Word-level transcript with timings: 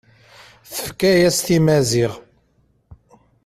Tefka-yas-t 0.73 1.47
i 1.55 1.57
Maziɣ. 1.65 2.13